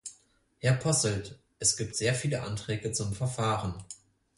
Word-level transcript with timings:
Herr 0.57 0.73
Posselt, 0.73 1.37
es 1.59 1.77
gibt 1.77 1.95
sehr 1.95 2.15
viele 2.15 2.41
Anträge 2.41 2.91
zum 2.91 3.13
Verfahren. 3.13 3.75